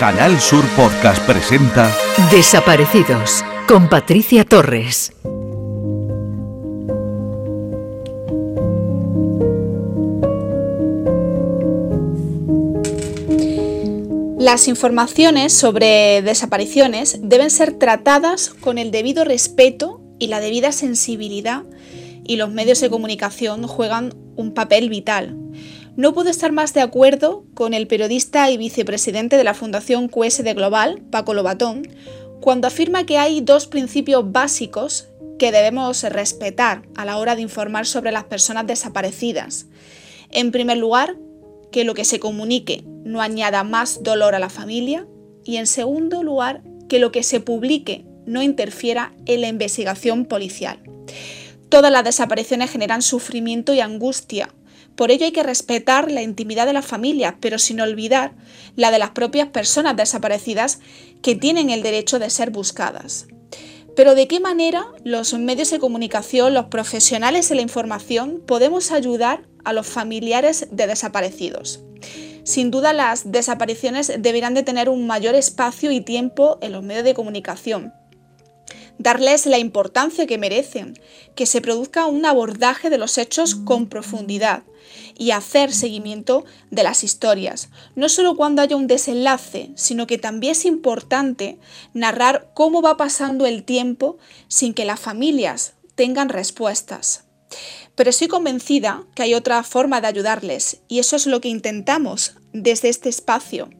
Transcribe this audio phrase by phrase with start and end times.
[0.00, 1.94] Canal Sur Podcast presenta
[2.30, 5.12] Desaparecidos con Patricia Torres.
[14.38, 21.64] Las informaciones sobre desapariciones deben ser tratadas con el debido respeto y la debida sensibilidad
[22.24, 25.36] y los medios de comunicación juegan un papel vital.
[26.00, 30.54] No puedo estar más de acuerdo con el periodista y vicepresidente de la Fundación QSD
[30.54, 31.86] Global, Paco Lobatón,
[32.40, 35.08] cuando afirma que hay dos principios básicos
[35.38, 39.66] que debemos respetar a la hora de informar sobre las personas desaparecidas.
[40.30, 41.16] En primer lugar,
[41.70, 45.06] que lo que se comunique no añada más dolor a la familia
[45.44, 50.80] y en segundo lugar, que lo que se publique no interfiera en la investigación policial.
[51.68, 54.48] Todas las desapariciones generan sufrimiento y angustia.
[54.96, 58.32] Por ello hay que respetar la intimidad de las familias, pero sin olvidar
[58.76, 60.80] la de las propias personas desaparecidas
[61.22, 63.26] que tienen el derecho de ser buscadas.
[63.96, 69.42] Pero ¿de qué manera los medios de comunicación, los profesionales de la información podemos ayudar
[69.64, 71.80] a los familiares de desaparecidos?
[72.44, 77.04] Sin duda las desapariciones deberán de tener un mayor espacio y tiempo en los medios
[77.04, 77.92] de comunicación.
[79.00, 80.92] Darles la importancia que merecen,
[81.34, 84.62] que se produzca un abordaje de los hechos con profundidad
[85.16, 90.52] y hacer seguimiento de las historias, no solo cuando haya un desenlace, sino que también
[90.52, 91.58] es importante
[91.94, 97.24] narrar cómo va pasando el tiempo sin que las familias tengan respuestas.
[97.94, 102.34] Pero estoy convencida que hay otra forma de ayudarles y eso es lo que intentamos
[102.52, 103.70] desde este espacio.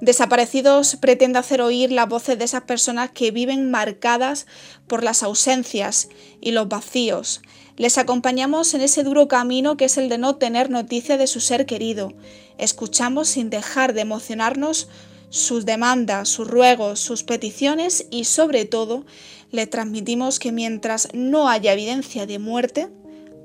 [0.00, 4.46] Desaparecidos pretende hacer oír las voces de esas personas que viven marcadas
[4.86, 6.08] por las ausencias
[6.40, 7.42] y los vacíos.
[7.76, 11.40] Les acompañamos en ese duro camino que es el de no tener noticia de su
[11.40, 12.12] ser querido.
[12.58, 14.88] Escuchamos sin dejar de emocionarnos
[15.30, 19.04] sus demandas, sus ruegos, sus peticiones y sobre todo
[19.50, 22.88] le transmitimos que mientras no haya evidencia de muerte,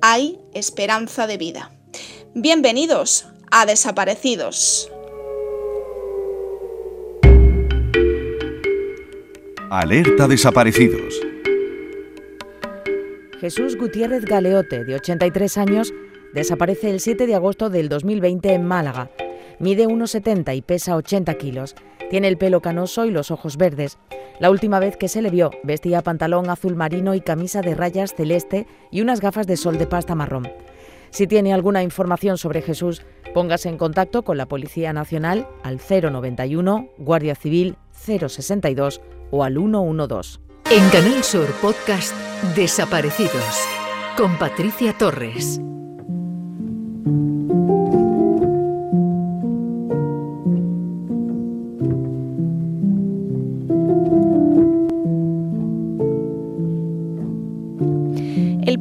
[0.02, 1.72] hay esperanza de vida.
[2.34, 4.92] Bienvenidos a Desaparecidos.
[9.70, 11.22] Alerta Desaparecidos.
[13.40, 15.94] Jesús Gutiérrez Galeote, de 83 años,
[16.34, 19.12] desaparece el 7 de agosto del 2020 en Málaga.
[19.60, 21.76] Mide 1,70 y pesa 80 kilos.
[22.10, 24.00] Tiene el pelo canoso y los ojos verdes.
[24.40, 28.16] La última vez que se le vio vestía pantalón azul marino y camisa de rayas
[28.16, 30.50] celeste y unas gafas de sol de pasta marrón.
[31.14, 33.04] Si tiene alguna información sobre Jesús,
[33.36, 40.40] póngase en contacto con la Policía Nacional al 091, Guardia Civil 062 o al 112.
[40.72, 42.16] En Canal Sur Podcast
[42.56, 43.64] Desaparecidos
[44.18, 45.62] con Patricia Torres.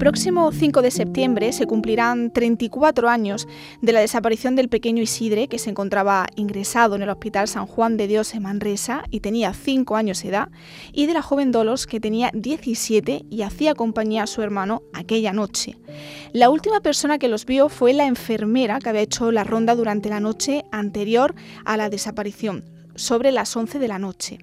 [0.02, 3.46] Próximo 5 de septiembre se cumplirán 34 años
[3.82, 7.96] de la desaparición del pequeño Isidre, que se encontraba ingresado en el Hospital San Juan
[7.96, 10.48] de Dios en Manresa y tenía 5 años de edad,
[10.92, 15.32] y de la joven Dolos, que tenía 17 y hacía compañía a su hermano aquella
[15.32, 15.78] noche.
[16.32, 20.08] La última persona que los vio fue la enfermera que había hecho la ronda durante
[20.08, 21.32] la noche anterior
[21.64, 22.64] a la desaparición,
[22.96, 24.38] sobre las 11 de la noche.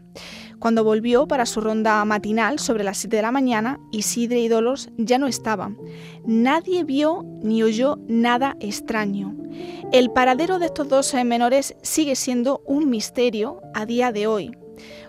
[0.59, 4.89] Cuando volvió para su ronda matinal sobre las 7 de la mañana, Isidre y Dolos
[4.97, 5.77] ya no estaban.
[6.25, 9.33] Nadie vio ni oyó nada extraño.
[9.93, 14.51] El paradero de estos dos menores sigue siendo un misterio a día de hoy.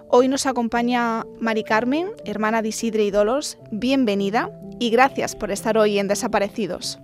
[0.08, 3.58] Hoy nos acompaña Mari Carmen, hermana de Isidre y Dolos.
[3.72, 7.00] Bienvenida y gracias por estar hoy en Desaparecidos.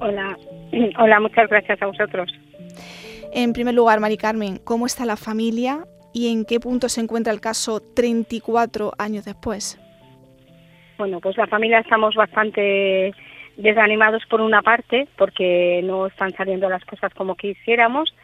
[0.00, 0.36] Hola,
[0.98, 2.32] hola, muchas gracias a vosotros.
[3.32, 7.30] En primer lugar, Mari Carmen, ¿cómo está la familia y en qué punto se encuentra
[7.30, 9.78] el caso 34 años después?
[10.96, 13.12] Bueno, pues la familia estamos bastante
[13.58, 18.14] desanimados por una parte porque no están saliendo las cosas como quisiéramos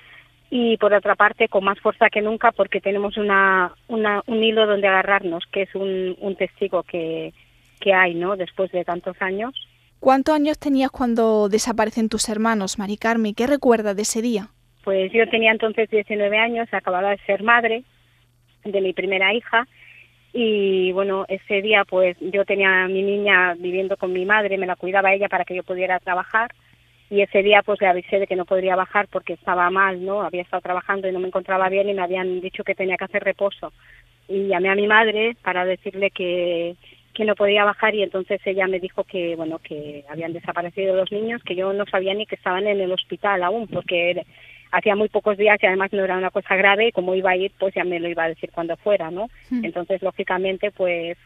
[0.48, 4.88] y por otra parte con más fuerza que nunca porque tenemos una, un hilo donde
[4.88, 7.34] agarrarnos que es un, un testigo que,
[7.78, 9.54] que hay no después de tantos años
[10.00, 13.34] ¿Cuántos años tenías cuando desaparecen tus hermanos, Mari Carmen?
[13.34, 14.48] ¿Qué recuerdas de ese día?
[14.82, 17.84] Pues yo tenía entonces 19 años, acababa de ser madre
[18.64, 19.66] de mi primera hija
[20.32, 24.66] y bueno, ese día pues yo tenía a mi niña viviendo con mi madre, me
[24.66, 26.52] la cuidaba ella para que yo pudiera trabajar
[27.10, 30.22] y ese día pues le avisé de que no podría bajar porque estaba mal, ¿no?
[30.22, 33.04] Había estado trabajando y no me encontraba bien y me habían dicho que tenía que
[33.04, 33.74] hacer reposo.
[34.28, 36.74] Y llamé a mi madre para decirle que,
[37.12, 41.12] que no podía bajar y entonces ella me dijo que bueno que habían desaparecido los
[41.12, 44.24] niños que yo no sabía ni que estaban en el hospital aún porque
[44.72, 47.36] hacía muy pocos días y además no era una cosa grave y como iba a
[47.36, 49.28] ir pues ya me lo iba a decir cuando fuera, ¿no?
[49.50, 49.64] Mm.
[49.64, 51.16] Entonces lógicamente pues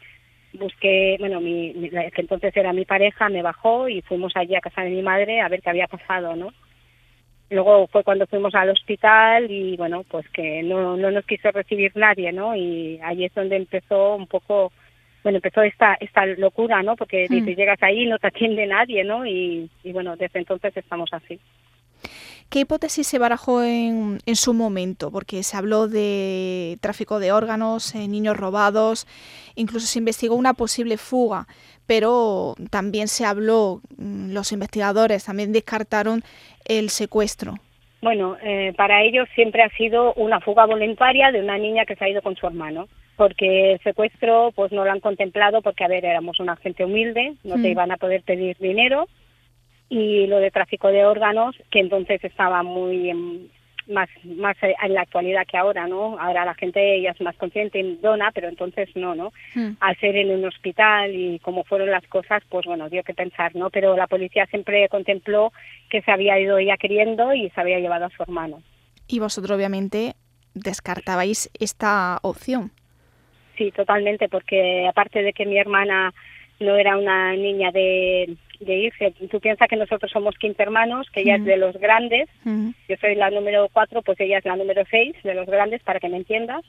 [0.52, 4.54] busqué, bueno, mi, mi- la que entonces era mi pareja, me bajó y fuimos allí
[4.56, 6.52] a casa de mi madre a ver qué había pasado, ¿no?
[7.48, 11.92] Luego fue cuando fuimos al hospital y bueno, pues que no, no nos quiso recibir
[11.94, 12.56] nadie, ¿no?
[12.56, 14.72] Y ahí es donde empezó un poco,
[15.22, 16.96] bueno, empezó esta esta locura, ¿no?
[16.96, 17.34] Porque Mm.
[17.34, 19.24] dices, llegas ahí y no te atiende nadie, ¿no?
[19.24, 21.38] Y, y bueno, desde entonces estamos así.
[22.48, 25.10] ¿Qué hipótesis se barajó en, en su momento?
[25.10, 29.06] Porque se habló de tráfico de órganos, eh, niños robados,
[29.56, 31.46] incluso se investigó una posible fuga,
[31.86, 36.22] pero también se habló, mm, los investigadores también descartaron
[36.64, 37.54] el secuestro.
[38.00, 42.04] Bueno, eh, para ellos siempre ha sido una fuga voluntaria de una niña que se
[42.04, 45.88] ha ido con su hermano, porque el secuestro pues no lo han contemplado porque, a
[45.88, 47.72] ver, éramos una gente humilde, no te Mm.
[47.72, 49.08] iban a poder pedir dinero,
[49.88, 53.48] y lo de tráfico de órganos, que entonces estaba muy em,
[53.88, 56.18] más más en la actualidad que ahora, ¿no?
[56.18, 59.32] Ahora la gente ya es más consciente y dona, pero entonces no, ¿no?
[59.54, 59.76] Mm.
[59.80, 63.54] al ser en un hospital y cómo fueron las cosas, pues bueno, dio que pensar,
[63.54, 63.70] ¿no?
[63.70, 65.52] Pero la policía siempre contempló
[65.88, 68.62] que se había ido ella queriendo y se había llevado a su hermano.
[69.08, 70.14] Y vosotros obviamente
[70.54, 72.72] descartabais esta opción.
[73.56, 76.12] Sí, totalmente, porque aparte de que mi hermana
[76.58, 81.20] no era una niña de, de irse, tú piensas que nosotros somos 15 hermanos, que
[81.20, 84.82] ella es de los grandes, yo soy la número 4, pues ella es la número
[84.88, 86.64] 6 de los grandes, para que me entiendas.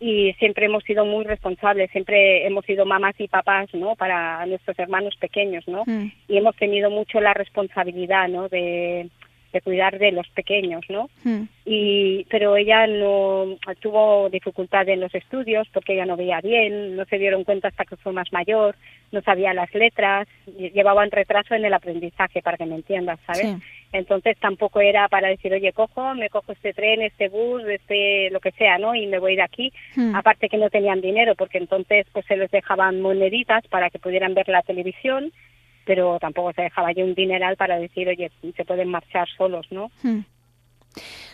[0.00, 3.94] Y siempre hemos sido muy responsables, siempre hemos sido mamás y papás, ¿no?
[3.94, 5.84] Para nuestros hermanos pequeños, ¿no?
[6.28, 8.48] Y hemos tenido mucho la responsabilidad, ¿no?
[8.48, 9.08] De,
[9.52, 11.08] de cuidar de los pequeños, ¿no?
[11.24, 11.42] Mm.
[11.64, 17.04] Y pero ella no tuvo dificultad en los estudios porque ella no veía bien, no
[17.06, 18.76] se dieron cuenta hasta que fue más mayor,
[19.12, 23.42] no sabía las letras, lle- llevaban retraso en el aprendizaje, para que me entiendas, ¿sabes?
[23.42, 23.56] Sí.
[23.92, 28.38] Entonces tampoco era para decir, oye, cojo, me cojo este tren, este bus, este lo
[28.38, 28.94] que sea, ¿no?
[28.94, 29.72] Y me voy de aquí.
[29.96, 30.14] Mm.
[30.14, 34.34] Aparte que no tenían dinero, porque entonces pues se les dejaban moneditas para que pudieran
[34.34, 35.32] ver la televisión,
[35.84, 39.90] pero tampoco se dejaba ya un dineral para decir, oye, se pueden marchar solos, ¿no?
[40.02, 40.20] Hmm.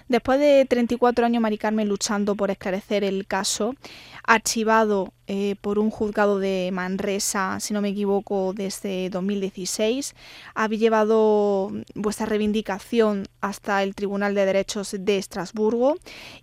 [0.08, 3.75] Después de 34 años, Mari Carmen luchando por esclarecer el caso,
[4.22, 10.14] archivado eh, por un juzgado de Manresa, si no me equivoco, desde 2016,
[10.54, 15.96] habéis llevado vuestra reivindicación hasta el Tribunal de Derechos de Estrasburgo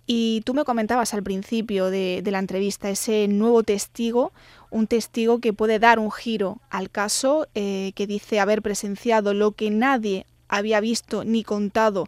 [0.06, 4.32] y tú me comentabas al principio de, de la entrevista ese nuevo testigo,
[4.74, 9.52] un testigo que puede dar un giro al caso, eh, que dice haber presenciado lo
[9.52, 12.06] que nadie había visto ni contado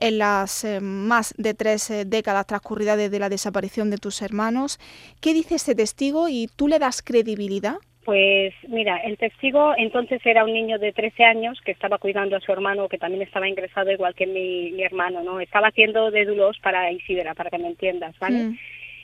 [0.00, 4.80] en las eh, más de tres eh, décadas transcurridas desde la desaparición de tus hermanos.
[5.20, 7.76] ¿Qué dice este testigo y tú le das credibilidad?
[8.04, 12.40] Pues mira, el testigo entonces era un niño de 13 años que estaba cuidando a
[12.40, 15.38] su hermano que también estaba ingresado igual que mi, mi hermano, ¿no?
[15.38, 18.38] Estaba haciendo de dulos para Isidra, para que me entiendas, ¿vale?
[18.38, 18.58] Mm.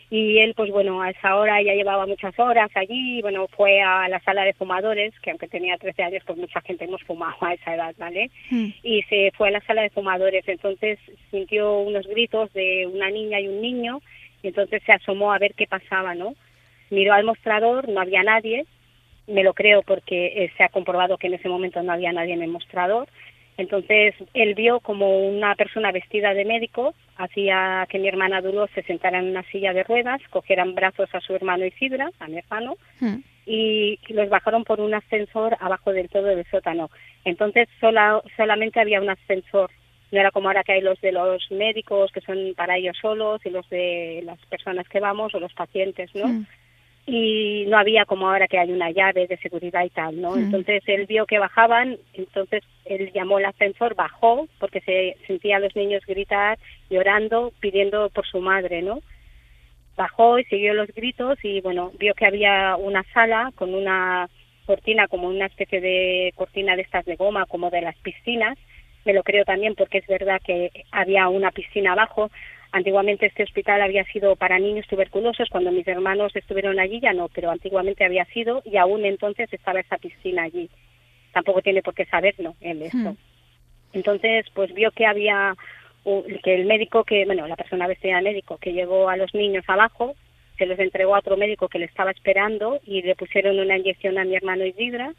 [0.09, 4.09] Y él pues bueno a esa hora ya llevaba muchas horas allí bueno fue a
[4.09, 7.55] la sala de fumadores que aunque tenía 13 años pues mucha gente hemos fumado a
[7.55, 8.69] esa edad vale Mm.
[8.83, 10.47] y se fue a la sala de fumadores.
[10.47, 10.99] Entonces
[11.31, 14.01] sintió unos gritos de una niña y un niño
[14.43, 16.35] y entonces se asomó a ver qué pasaba no
[16.91, 18.65] miró al mostrador no había nadie
[19.27, 22.35] me lo creo porque eh, se ha comprobado que en ese momento no había nadie
[22.35, 23.09] en el mostrador
[23.57, 28.83] entonces él vio como una persona vestida de médico hacía que mi hermana Duro se
[28.83, 32.77] sentara en una silla de ruedas, cogieran brazos a su hermano Isidra, a mi hermano,
[33.01, 33.17] Mm.
[33.47, 36.91] y los bajaron por un ascensor abajo del todo del sótano.
[37.25, 39.71] Entonces sola, solamente había un ascensor.
[40.13, 43.41] No era como ahora que hay los de los médicos que son para ellos solos
[43.45, 46.29] y los de las personas que vamos o los pacientes, ¿no?
[46.29, 46.47] Mm.
[47.07, 50.37] Y no había como ahora que hay una llave de seguridad y tal, ¿no?
[50.37, 55.61] Entonces él vio que bajaban, entonces él llamó al ascensor, bajó porque se sentía a
[55.61, 56.59] los niños gritar,
[56.91, 58.99] llorando, pidiendo por su madre, ¿no?
[59.97, 64.29] Bajó y siguió los gritos y bueno, vio que había una sala con una
[64.67, 68.59] cortina como una especie de cortina de estas de goma como de las piscinas.
[69.05, 72.33] Me lo creo también porque es verdad que había una piscina abajo.
[72.73, 77.29] Antiguamente este hospital había sido para niños tuberculosos, cuando mis hermanos estuvieron allí ya no,
[77.29, 80.69] pero antiguamente había sido y aún entonces estaba esa piscina allí.
[81.33, 83.13] Tampoco tiene por qué saberlo él esto.
[83.13, 83.17] Hmm.
[83.93, 85.55] Entonces, pues vio que había
[86.43, 89.65] que el médico que, bueno, la persona vestida de médico que llevó a los niños
[89.67, 90.15] abajo,
[90.57, 94.17] se los entregó a otro médico que le estaba esperando y le pusieron una inyección
[94.19, 95.13] a mi hermano Isidra,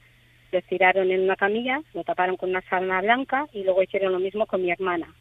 [0.52, 4.20] lo tiraron en una camilla, lo taparon con una sábana blanca y luego hicieron lo
[4.20, 5.14] mismo con mi hermana.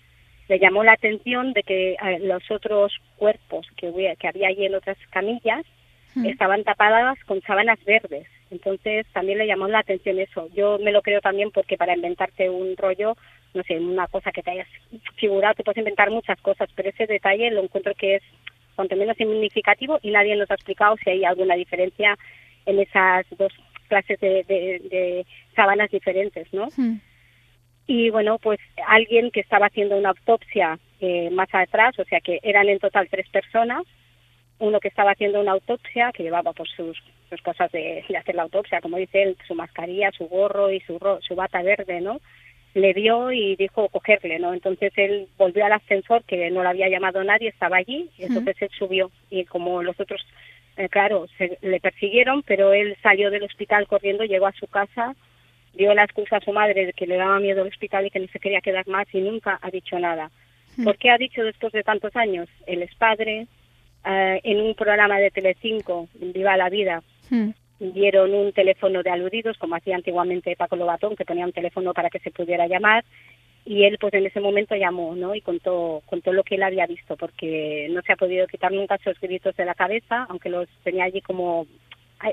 [0.48, 4.66] Le llamó la atención de que eh, los otros cuerpos que, hubiera- que había allí
[4.66, 5.64] en otras camillas
[6.14, 6.26] Mm.
[6.26, 8.26] estaban tapadas con sábanas verdes.
[8.50, 10.48] Entonces también le llamó la atención eso.
[10.54, 13.16] Yo me lo creo también porque para inventarte un rollo
[13.54, 14.68] no sé, una cosa que te hayas
[15.16, 18.22] figurado, te puedes inventar muchas cosas, pero ese detalle lo encuentro que es
[18.74, 22.18] cuanto menos significativo y nadie nos ha explicado si hay alguna diferencia
[22.66, 23.52] en esas dos
[23.88, 26.68] clases de, de, sábanas diferentes, ¿no?
[26.76, 26.96] Hmm.
[27.86, 32.40] Y bueno, pues alguien que estaba haciendo una autopsia eh, más atrás, o sea que
[32.42, 33.84] eran en total tres personas,
[34.58, 38.42] uno que estaba haciendo una autopsia, que llevaba pues sus, sus cosas de, hacer la
[38.42, 42.20] autopsia, como dice él, su mascarilla, su gorro y su, su bata verde, ¿no?
[42.74, 44.52] Le dio y dijo cogerle, ¿no?
[44.52, 48.56] Entonces él volvió al ascensor, que no le había llamado nadie, estaba allí, y entonces
[48.60, 49.10] él subió.
[49.30, 50.26] Y como los otros,
[50.76, 55.14] eh, claro, se, le persiguieron, pero él salió del hospital corriendo, llegó a su casa,
[55.76, 58.20] dio la excusa a su madre de que le daba miedo al hospital y que
[58.20, 60.30] no se quería quedar más y nunca ha dicho nada.
[60.82, 62.48] ¿Por qué ha dicho después de tantos años?
[62.66, 63.46] Él es padre,
[64.04, 67.50] eh, en un programa de Telecinco, Viva la Vida, hmm.
[67.78, 72.10] dieron un teléfono de aludidos, como hacía antiguamente Paco Lobatón, que ponía un teléfono para
[72.10, 73.04] que se pudiera llamar,
[73.64, 75.34] y él pues en ese momento llamó, ¿no?
[75.34, 78.94] Y contó, contó lo que él había visto, porque no se ha podido quitar nunca
[78.94, 81.66] esos gritos de la cabeza, aunque los tenía allí como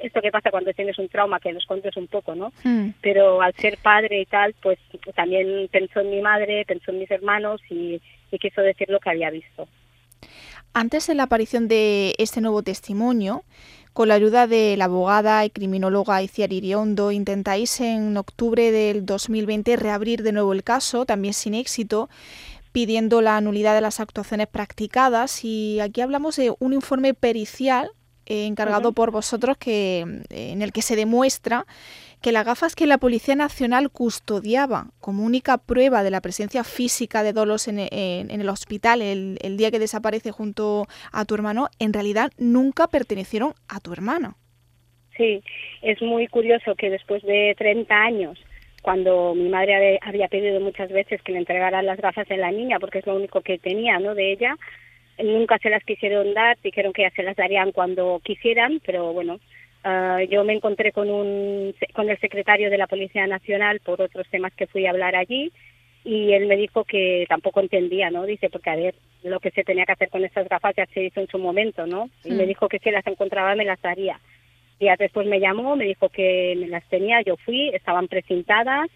[0.01, 2.51] esto que pasa cuando tienes un trauma que los contes un poco, ¿no?
[2.63, 2.89] Hmm.
[3.01, 4.79] Pero al ser padre y tal, pues
[5.15, 8.01] también pensó en mi madre, pensó en mis hermanos y
[8.39, 9.67] quiso decir lo que había visto.
[10.73, 13.43] Antes de la aparición de este nuevo testimonio,
[13.93, 19.75] con la ayuda de la abogada y criminóloga Iciar Iriondo, intentáis en octubre del 2020
[19.75, 22.09] reabrir de nuevo el caso, también sin éxito,
[22.71, 25.45] pidiendo la nulidad de las actuaciones practicadas.
[25.45, 27.91] Y aquí hablamos de un informe pericial
[28.33, 29.99] eh, encargado por vosotros que,
[30.31, 31.67] en el que se demuestra
[32.19, 37.21] que las gafas que la Policía Nacional custodiaba como única prueba de la presencia física
[37.21, 42.31] de Dolos en, el hospital el, día que desaparece junto a tu hermano, en realidad
[42.39, 44.35] nunca pertenecieron a tu hermano.
[45.15, 45.43] Sí,
[45.83, 48.39] es muy curioso que después de 30 años,
[48.81, 52.79] cuando mi madre había pedido muchas veces que le entregaran las gafas a la niña,
[52.79, 54.15] porque es lo único que tenía ¿no?
[54.15, 54.55] de ella,
[55.19, 59.39] nunca se las quisieron dar, dijeron que ya se las darían cuando quisieran, pero bueno,
[59.83, 64.27] Ah, yo me encontré con, un, con el secretario de la Policía Nacional por otros
[64.29, 65.51] temas que fui a hablar allí
[66.05, 68.25] y él me dijo que tampoco entendía, ¿no?
[68.25, 71.03] Dice, porque a ver, lo que se tenía que hacer con estas gafas ya se
[71.03, 72.09] hizo en su momento, ¿no?
[72.23, 74.19] Y me dijo que si las encontraba me las daría.
[74.79, 78.89] Días después me llamó, me dijo que me las tenía, yo fui, estaban precintadas,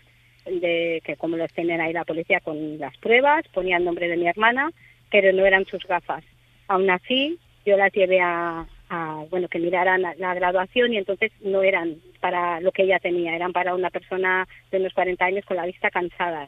[0.46, 4.16] de que como las tenían ahí la policía con las pruebas, ponía el nombre de
[4.16, 4.72] mi hermana,
[5.12, 6.24] pero no eran sus gafas.
[6.68, 8.66] Aún así, yo las llevé a,
[9.30, 13.52] bueno que miraran la graduación y entonces no eran para lo que ella tenía, eran
[13.52, 16.48] para una persona de unos 40 años con la vista cansada.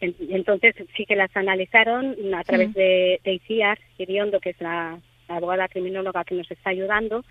[0.00, 4.98] Entonces sí que las analizaron a través de, de ICIAR, Iriondo, que es la,
[5.28, 7.24] abogada criminóloga que nos está ayudando,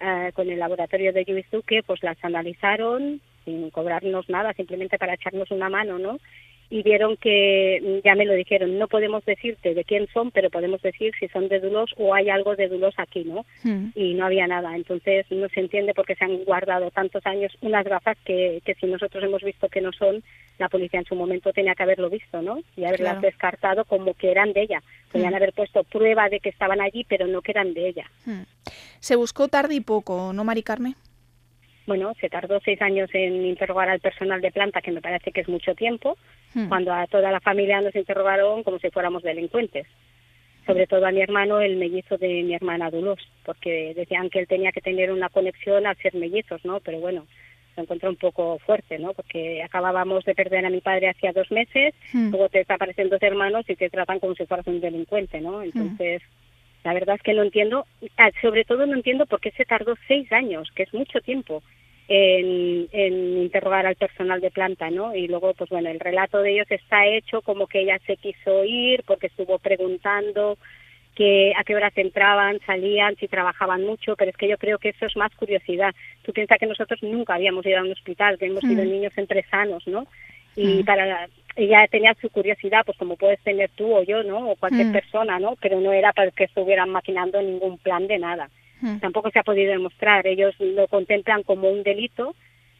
[0.00, 5.50] eh, con el laboratorio de Yuizuke, pues las analizaron sin cobrarnos nada, simplemente para echarnos
[5.50, 6.18] una mano, ¿no?
[6.68, 10.82] Y vieron que, ya me lo dijeron, no podemos decirte de quién son, pero podemos
[10.82, 13.44] decir si son de Dulos o hay algo de Dulos aquí, ¿no?
[13.62, 13.90] Hmm.
[13.94, 14.74] Y no había nada.
[14.74, 18.74] Entonces no se entiende por qué se han guardado tantos años unas gafas que, que
[18.74, 20.22] si nosotros hemos visto que no son,
[20.58, 22.60] la policía en su momento tenía que haberlo visto, ¿no?
[22.76, 24.82] Y haberlas descartado como que eran de ella.
[25.12, 25.36] Podían hmm.
[25.36, 28.10] haber puesto prueba de que estaban allí, pero no que eran de ella.
[28.24, 28.42] Hmm.
[29.00, 30.96] Se buscó tarde y poco, ¿no, Mari Carmen?
[31.86, 35.40] Bueno, se tardó seis años en interrogar al personal de planta, que me parece que
[35.40, 36.16] es mucho tiempo,
[36.54, 36.68] hmm.
[36.68, 39.86] cuando a toda la familia nos interrogaron como si fuéramos delincuentes.
[40.66, 44.48] Sobre todo a mi hermano, el mellizo de mi hermana Dulos, porque decían que él
[44.48, 46.80] tenía que tener una conexión al ser mellizos, ¿no?
[46.80, 47.24] Pero bueno,
[47.76, 49.12] lo encontré un poco fuerte, ¿no?
[49.12, 52.30] Porque acabábamos de perder a mi padre hacía dos meses, hmm.
[52.30, 55.60] luego te desaparecen dos hermanos y te tratan como si fueras un delincuente, ¿no?
[55.60, 55.96] Hmm.
[56.86, 57.84] La verdad es que no entiendo,
[58.16, 61.64] ah, sobre todo no entiendo por qué se tardó seis años, que es mucho tiempo,
[62.06, 65.12] en, en, interrogar al personal de planta, ¿no?
[65.12, 68.62] Y luego, pues bueno, el relato de ellos está hecho como que ella se quiso
[68.62, 70.58] ir porque estuvo preguntando
[71.16, 74.90] que a qué horas entraban, salían, si trabajaban mucho, pero es que yo creo que
[74.90, 75.92] eso es más curiosidad.
[76.22, 78.88] Tú piensas que nosotros nunca habíamos ido a un hospital, que hemos sido mm.
[78.88, 80.06] niños entre sanos, ¿no?
[80.54, 80.84] Y mm.
[80.84, 84.50] para ella tenía su curiosidad, pues como puedes tener tú o yo, ¿no?
[84.50, 84.92] O cualquier mm.
[84.92, 85.56] persona, ¿no?
[85.60, 88.50] Pero no era para que estuvieran maquinando ningún plan de nada.
[88.80, 88.98] Mm.
[88.98, 90.26] Tampoco se ha podido demostrar.
[90.26, 92.34] Ellos lo contemplan como un delito,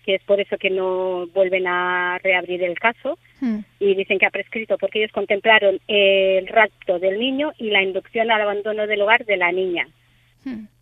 [0.05, 3.19] que es por eso que no vuelven a reabrir el caso
[3.81, 8.31] y dicen que ha prescrito, porque ellos contemplaron el rapto del niño y la inducción
[8.31, 9.89] al abandono del hogar de la niña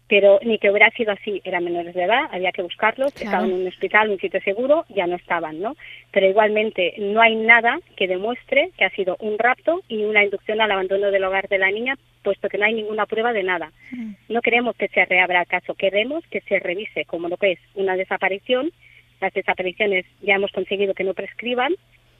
[0.08, 3.62] pero ni que hubiera sido así, eran menores de edad, había que buscarlos, estaban en
[3.62, 5.76] un hospital, un sitio seguro, ya no estaban, ¿no?
[6.10, 10.60] Pero igualmente no hay nada que demuestre que ha sido un rapto y una inducción
[10.60, 13.72] al abandono del hogar de la niña, puesto que no hay ninguna prueba de nada.
[13.92, 14.12] Mm.
[14.28, 17.58] No queremos que se reabra el caso, queremos que se revise como lo que es
[17.74, 18.72] una desaparición.
[19.20, 21.74] Las desapariciones ya hemos conseguido que no prescriban,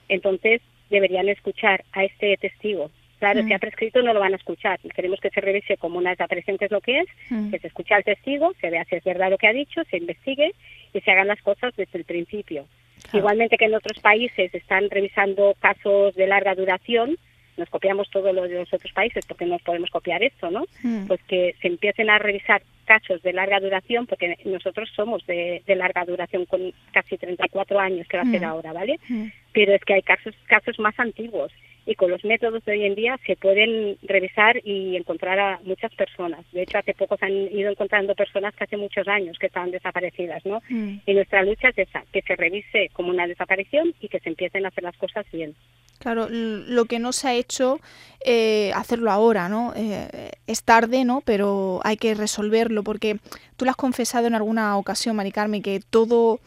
[0.09, 2.89] entonces deberían escuchar a este testigo.
[3.25, 3.47] Claro, Mm.
[3.47, 4.79] si ha prescrito no lo van a escuchar.
[4.95, 7.49] Queremos que se revise como una desaparición, que es lo que es, Mm.
[7.49, 9.97] que se escuche al testigo, se vea si es verdad lo que ha dicho, se
[9.97, 10.51] investigue
[10.93, 12.67] y se hagan las cosas desde el principio.
[13.01, 13.17] Claro.
[13.17, 17.17] Igualmente que en otros países están revisando casos de larga duración,
[17.57, 20.65] nos copiamos todo lo de los otros países porque nos podemos copiar esto, ¿no?
[20.83, 21.07] Mm.
[21.07, 25.75] Pues que se empiecen a revisar casos de larga duración, porque nosotros somos de, de
[25.75, 28.45] larga duración con casi 34 años que va a ser Mm.
[28.45, 28.99] ahora, ¿vale?
[29.09, 29.27] Mm.
[29.51, 31.51] pero es que hay casos casos más antiguos
[31.85, 35.93] y con los métodos de hoy en día se pueden revisar y encontrar a muchas
[35.93, 36.45] personas.
[36.51, 39.71] De hecho, hace poco se han ido encontrando personas que hace muchos años que estaban
[39.71, 40.61] desaparecidas, ¿no?
[40.69, 40.97] Mm.
[41.05, 44.65] Y nuestra lucha es esa, que se revise como una desaparición y que se empiecen
[44.65, 45.55] a hacer las cosas bien.
[45.99, 47.79] Claro, lo que no se ha hecho,
[48.25, 49.73] eh, hacerlo ahora, ¿no?
[49.75, 51.21] Eh, es tarde, ¿no?
[51.21, 53.17] Pero hay que resolverlo porque
[53.55, 56.39] tú lo has confesado en alguna ocasión, Mari Carmen, que todo,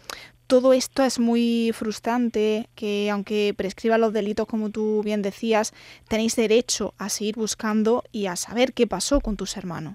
[0.48, 5.72] todo esto es muy frustrante, que aunque prescriban los delitos, como tú bien decías,
[6.08, 9.94] tenéis derecho a seguir buscando y a saber qué pasó con tus hermanos.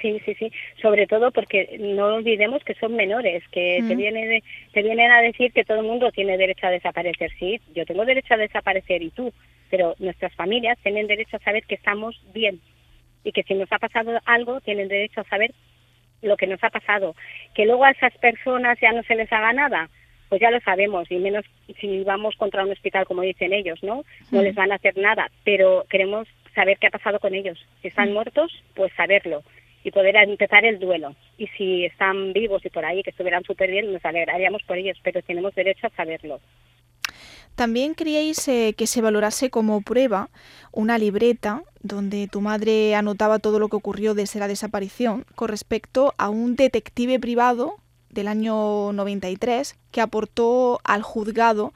[0.00, 0.50] Sí, sí, sí.
[0.82, 3.98] Sobre todo porque no olvidemos que son menores, que te, Mm.
[3.98, 7.30] viene de- te vienen a decir que todo el mundo tiene derecho a desaparecer.
[7.38, 9.32] Sí, yo tengo derecho a desaparecer y tú,
[9.70, 12.60] pero nuestras familias tienen derecho a saber que estamos bien
[13.24, 15.54] y que si nos ha pasado algo tienen derecho a saber
[16.22, 17.14] lo que nos ha pasado.
[17.54, 19.88] Que luego a esas personas ya no se les haga nada,
[20.28, 21.44] pues ya lo sabemos, y menos
[21.78, 24.02] si vamos contra un hospital como dicen ellos, ¿no?
[24.30, 27.58] No les van a hacer nada, pero queremos saber qué ha pasado con ellos.
[27.82, 29.42] Si están muertos, pues saberlo
[29.84, 31.14] y poder empezar el duelo.
[31.38, 34.98] Y si están vivos y por ahí, que estuvieran súper bien, nos alegraríamos por ellos,
[35.02, 36.40] pero tenemos derecho a saberlo.
[37.54, 40.30] También queríais eh, que se valorase como prueba
[40.72, 46.14] una libreta donde tu madre anotaba todo lo que ocurrió desde la desaparición con respecto
[46.16, 47.76] a un detective privado
[48.08, 51.72] del año 93 que aportó al juzgado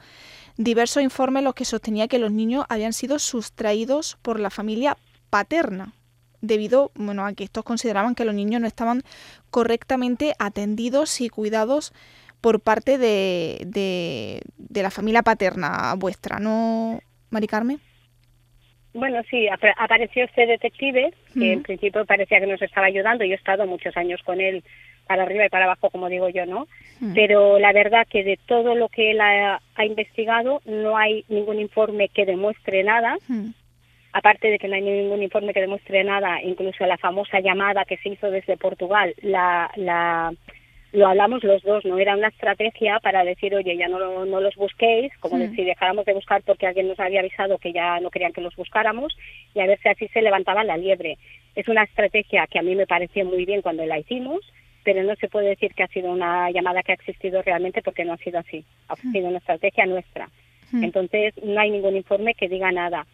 [0.57, 4.97] diversos informes en los que sostenía que los niños habían sido sustraídos por la familia
[5.29, 5.93] paterna
[6.41, 9.03] debido bueno, a que estos consideraban que los niños no estaban
[9.51, 11.93] correctamente atendidos y cuidados
[12.41, 17.79] por parte de, de, de la familia paterna vuestra, ¿no, Mari Carmen?
[18.95, 23.25] Bueno, sí, ap- apareció este detective, que en principio parecía que nos estaba ayudando.
[23.25, 24.65] Yo he estado muchos años con él,
[25.07, 26.67] para arriba y para abajo, como digo yo, ¿no?
[27.15, 31.61] Pero la verdad que de todo lo que él ha, ha investigado, no hay ningún
[31.61, 33.17] informe que demuestre nada.
[34.13, 37.99] Aparte de que no hay ningún informe que demuestre nada, incluso la famosa llamada que
[37.99, 40.33] se hizo desde Portugal, la, la,
[40.97, 41.99] lo hablamos los dos, ¿no?
[41.99, 45.55] Era una estrategia para decir, oye, ya no, no los busquéis, como Mm.
[45.55, 48.57] si dejáramos de buscar porque alguien nos había avisado que ya no querían que los
[48.57, 49.15] buscáramos,
[49.55, 51.19] y a ver si así se levantaba la liebre.
[51.55, 54.41] Es una estrategia que a mí me pareció muy bien cuando la hicimos,
[54.85, 58.05] pero no se puede decir que ha sido una llamada que ha existido realmente porque
[58.07, 58.65] no ha sido así.
[58.89, 60.31] Ha sido una estrategia nuestra.
[60.73, 60.83] Mm.
[60.85, 63.07] Entonces, no hay ningún informe que diga nada.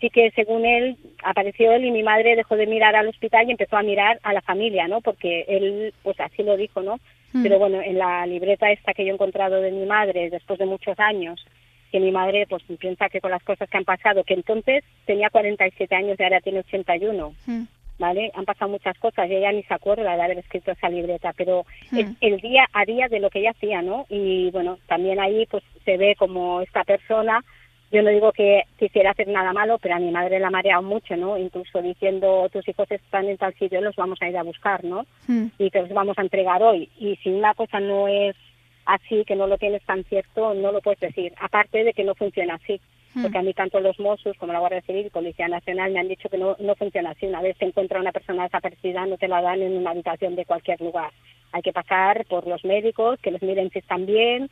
[0.00, 3.52] Sí que según él, apareció él y mi madre dejó de mirar al hospital y
[3.52, 5.00] empezó a mirar a la familia, ¿no?
[5.02, 6.98] Porque él, pues así lo dijo, ¿no?
[7.32, 7.42] Mm.
[7.42, 10.66] Pero bueno, en la libreta esta que yo he encontrado de mi madre después de
[10.66, 11.44] muchos años,
[11.92, 15.30] que mi madre pues piensa que con las cosas que han pasado, que entonces tenía
[15.30, 17.62] 47 años y ahora tiene 81, Mm.
[17.98, 18.30] ¿vale?
[18.34, 21.64] Han pasado muchas cosas y ella ni se acuerda de haber escrito esa libreta, pero
[21.90, 21.98] Mm.
[21.98, 24.06] es el día a día de lo que ella hacía, ¿no?
[24.08, 27.42] Y bueno, también ahí pues se ve como esta persona,
[27.90, 30.82] yo no digo que quisiera hacer nada malo, pero a mi madre la ha mareado
[30.82, 31.38] mucho, ¿no?
[31.38, 35.06] Incluso diciendo, tus hijos están en tal sitio, los vamos a ir a buscar, ¿no?
[35.26, 35.46] Mm.
[35.58, 36.90] y te los vamos a entregar hoy.
[36.98, 38.36] Y si una cosa no es
[38.84, 41.32] así, que no lo tienes tan cierto, no lo puedes decir.
[41.40, 42.80] Aparte de que no funciona así.
[43.14, 43.22] Mm.
[43.22, 46.08] Porque a mí tanto los Mossos como la Guardia Civil y Policía Nacional me han
[46.08, 47.26] dicho que no, no funciona así.
[47.26, 50.44] Una vez se encuentra una persona desaparecida, no te la dan en una habitación de
[50.44, 51.10] cualquier lugar.
[51.52, 54.50] Hay que pasar por los médicos, que los miren si están bien,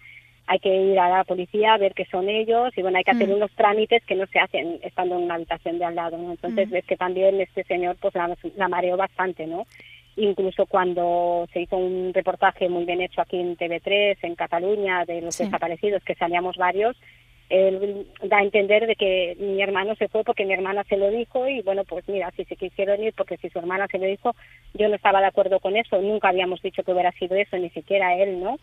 [0.48, 3.10] hay que ir a la policía a ver que son ellos y bueno, hay que
[3.10, 3.32] hacer Mm.
[3.32, 6.16] unos trámites que no se hacen estando en una habitación de al lado.
[6.18, 6.30] ¿no?
[6.32, 6.72] Entonces Mm.
[6.72, 9.66] ves que también este señor pues la, la mareó bastante, ¿no?
[10.18, 15.20] incluso cuando se hizo un reportaje muy bien hecho aquí en TV3, en Cataluña, de
[15.20, 15.44] los Sí.
[15.44, 16.96] desaparecidos, que salíamos varios,
[17.50, 21.10] él da a entender de que mi hermano se fue porque mi hermana se lo
[21.10, 24.06] dijo y bueno, pues mira, si se quisieron ir porque si su hermana se lo
[24.06, 24.34] dijo,
[24.74, 27.68] yo no estaba de acuerdo con eso, nunca habíamos dicho que hubiera sido eso, ni
[27.70, 28.58] siquiera él, ¿no?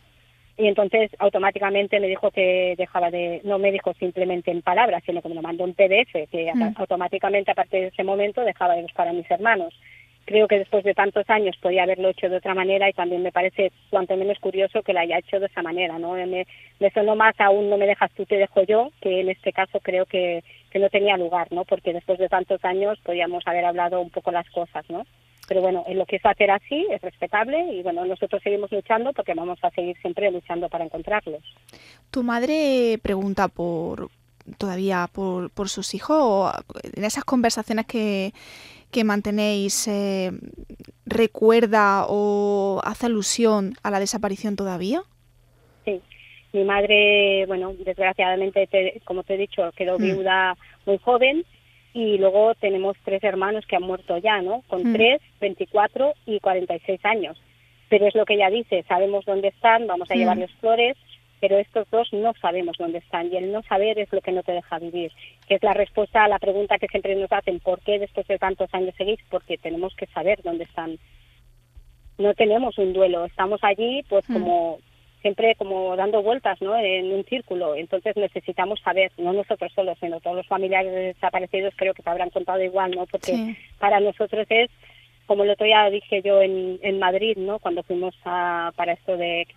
[0.58, 5.22] Y entonces automáticamente me dijo que dejaba de, no me dijo simplemente en palabras, sino
[5.22, 6.74] que me lo mandó en PDF, que Mm.
[6.76, 9.74] automáticamente a partir de ese momento dejaba de buscar a mis hermanos
[10.26, 13.32] creo que después de tantos años podía haberlo hecho de otra manera y también me
[13.32, 16.14] parece cuanto menos curioso que lo haya hecho de esa manera, ¿no?
[16.14, 16.48] Me,
[16.80, 19.80] me sonó más aún no me dejas tú, te dejo yo, que en este caso
[19.82, 21.66] creo que, que no tenía lugar, ¿no?
[21.66, 25.06] Porque después de tantos años podíamos haber hablado un poco las cosas, ¿no?
[25.48, 29.12] Pero bueno, en lo que es hacer así es respetable y bueno, nosotros seguimos luchando
[29.14, 31.44] porque vamos a seguir siempre luchando para encontrarlos.
[32.12, 34.10] Tu madre pregunta por,
[34.58, 36.18] todavía por, por sus hijos?
[36.20, 36.52] ¿O
[36.96, 38.34] en esas conversaciones que,
[38.92, 40.32] que mantenéis, eh,
[41.06, 45.02] recuerda o hace alusión a la desaparición todavía?
[45.86, 46.02] Sí,
[46.54, 50.04] mi madre, bueno, desgraciadamente, como te he dicho, quedó mm.
[50.04, 51.46] viuda muy joven
[51.94, 54.64] y luego tenemos tres hermanos que han muerto ya, ¿no?
[54.68, 54.94] Con mm.
[54.94, 57.40] tres, 24 y 46 años.
[57.90, 60.18] Pero es lo que ella dice, sabemos dónde están, vamos a mm.
[60.18, 60.98] llevarles flores,
[61.40, 64.44] pero estos dos no sabemos dónde están y el no saber es lo que no
[64.44, 65.12] te deja vivir,
[65.48, 68.40] que es la respuesta a la pregunta que siempre nos hacen, ¿por qué después de
[68.40, 69.20] tantos años seguís?
[69.30, 70.98] Porque tenemos que saber dónde están.
[72.18, 74.34] No tenemos un duelo, estamos allí pues mm.
[74.34, 74.80] como
[75.24, 76.78] siempre como dando vueltas ¿no?
[76.78, 77.76] en un círculo.
[77.76, 82.30] Entonces necesitamos saber, no nosotros solos, sino todos los familiares desaparecidos, creo que te habrán
[82.30, 83.06] contado igual, ¿no?
[83.08, 84.70] Porque para nosotros es,
[85.26, 87.58] como el otro día dije yo en, en Madrid, ¿no?
[87.60, 89.48] Cuando fuimos a, para esto de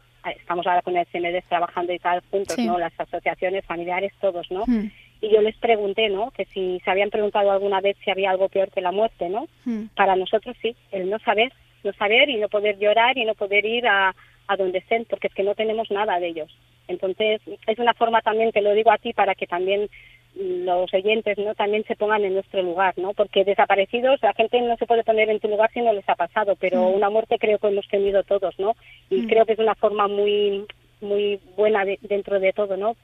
[0.41, 2.79] estamos ahora con el CND trabajando y tal juntos, ¿no?
[2.79, 4.65] Las asociaciones, familiares, todos, ¿no?
[4.67, 4.91] Hmm.
[5.21, 6.31] Y yo les pregunté, ¿no?
[6.31, 9.47] Que si se habían preguntado alguna vez si había algo peor que la muerte, ¿no?
[9.65, 9.87] Hmm.
[9.95, 11.53] Para nosotros sí, el no saber,
[11.85, 14.15] no saber y no poder llorar y no poder ir a,
[14.49, 16.57] a donde estén, porque es que no tenemos nada de ellos.
[16.89, 19.89] Entonces, es una forma también, te lo digo a ti, para que también
[20.37, 24.77] los oyentes no también se pongan en nuestro lugar no porque desaparecidos la gente no
[24.77, 26.95] se puede poner en tu lugar si no les ha pasado pero mm.
[26.95, 28.77] una muerte creo que hemos tenido todos no
[29.09, 29.29] y mm.
[29.29, 30.67] creo que es una forma muy
[31.01, 32.97] muy buena dentro de todo no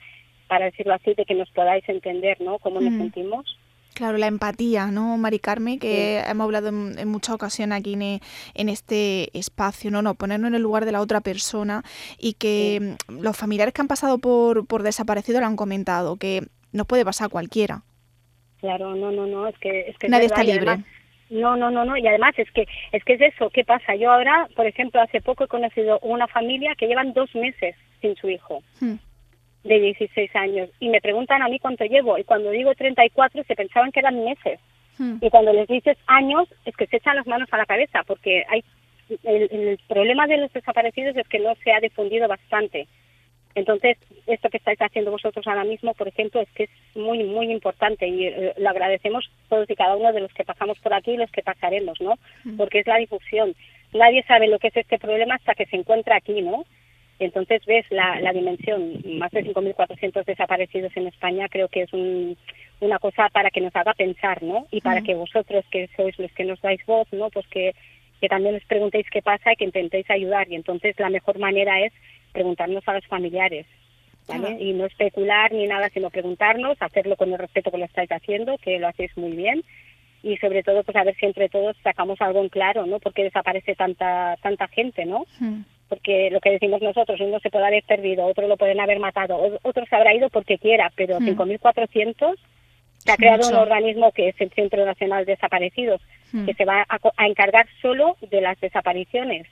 [0.46, 2.98] para decirlo así de que nos podáis entender no cómo nos mm.
[2.98, 3.58] sentimos
[3.94, 5.78] Claro, la empatía, ¿no, Mari Carmen?
[5.78, 10.00] Que hemos hablado en, muchas ocasiones aquí en, este espacio, ¿no?
[10.00, 11.82] no Ponernos en el lugar de la otra persona
[12.18, 16.86] y que los familiares que han pasado por, por desaparecido lo han comentado, que no
[16.86, 17.82] puede pasar cualquiera.
[18.60, 19.80] Claro, no, no, no, es que...
[19.90, 20.78] Es que Nadie está libre.
[21.30, 23.94] no, no, no, no, y además es que es que es eso, ¿qué pasa?
[23.96, 28.16] Yo ahora, por ejemplo, hace poco he conocido una familia que llevan dos meses sin
[28.16, 28.94] su hijo, hmm.
[29.64, 33.54] De 16 años, y me preguntan a mí cuánto llevo, y cuando digo 34 se
[33.54, 34.58] pensaban que eran meses,
[34.98, 35.16] hmm.
[35.20, 38.44] y cuando les dices años es que se echan las manos a la cabeza, porque
[38.48, 38.64] hay
[39.24, 42.86] el, el problema de los desaparecidos es que no se ha difundido bastante.
[43.54, 47.50] Entonces, esto que estáis haciendo vosotros ahora mismo, por ejemplo, es que es muy, muy
[47.52, 51.12] importante y eh, lo agradecemos todos y cada uno de los que pasamos por aquí
[51.12, 52.14] y los que pasaremos, ¿no?
[52.44, 52.56] Mm.
[52.56, 53.54] Porque es la difusión.
[53.92, 56.64] Nadie sabe lo que es este problema hasta que se encuentra aquí, ¿no?
[57.24, 62.36] Entonces ves la, la dimensión, más de 5.400 desaparecidos en España, creo que es un,
[62.80, 64.66] una cosa para que nos haga pensar, ¿no?
[64.70, 65.04] Y para mm.
[65.04, 67.30] que vosotros, que sois los que nos dais voz, ¿no?
[67.30, 67.74] Pues que,
[68.20, 70.48] que también os preguntéis qué pasa y que intentéis ayudar.
[70.50, 71.92] Y entonces la mejor manera es
[72.32, 73.66] preguntarnos a los familiares,
[74.26, 74.56] ¿vale?
[74.60, 78.58] Y no especular ni nada, sino preguntarnos, hacerlo con el respeto que lo estáis haciendo,
[78.58, 79.62] que lo hacéis muy bien,
[80.22, 83.00] y sobre todo, pues a ver si entre todos sacamos algo en claro, ¿no?
[83.00, 85.24] Porque desaparece tanta tanta gente, ¿no?
[85.40, 85.62] Hmm.
[85.92, 89.58] Porque lo que decimos nosotros, uno se puede haber perdido, otro lo pueden haber matado,
[89.60, 92.34] otro se habrá ido porque quiera, pero 5.400
[92.96, 96.00] se ha creado un organismo que es el Centro Nacional de Desaparecidos,
[96.32, 96.46] hmm.
[96.46, 99.46] que se va a, encargar solo de las desapariciones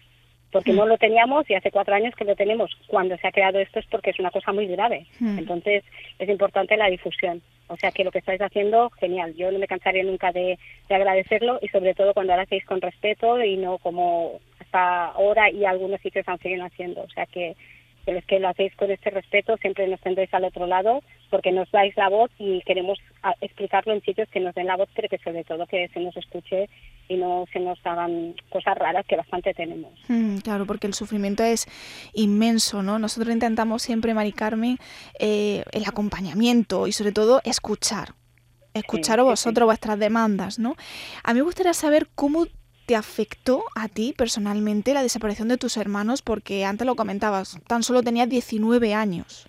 [0.51, 2.75] porque no lo teníamos y hace cuatro años que lo tenemos.
[2.87, 5.09] Cuando se ha creado esto es porque es una cosa muy grave.
[5.19, 5.39] Hmm.
[5.39, 5.85] Entonces
[6.19, 7.43] es importante la difusión.
[7.71, 9.33] O sea que lo que estáis haciendo, genial.
[9.37, 13.41] Yo no me cansaré nunca de, agradecerlo y sobre todo cuando lo hacéis con respeto
[13.43, 17.03] y no como hasta ahora y algunos sitios han seguido haciendo.
[17.03, 17.57] O sea que
[18.05, 21.53] pero es que lo hacéis con este respeto, siempre nos tendréis al otro lado, porque
[21.53, 22.99] nos dais la voz y queremos
[23.41, 26.17] explicarlo en sitios que nos den la voz, pero que sobre todo que se nos
[26.17, 26.69] escuche
[27.11, 29.93] y no se nos hagan cosas raras que bastante tenemos.
[30.07, 31.67] Mm, claro, porque el sufrimiento es
[32.15, 33.01] inmenso, ¿no?
[33.01, 34.79] Nosotros intentamos siempre, Mari Carmen,
[35.19, 38.15] eh, el acompañamiento y sobre todo escuchar.
[38.75, 40.77] Escuchar a vosotros vuestras demandas, ¿no?
[41.25, 42.47] A mí me gustaría saber cómo
[42.87, 46.23] te afectó a ti personalmente la desaparición de tus hermanos?
[46.23, 49.49] Porque antes lo comentabas, tan solo tenías 19 años.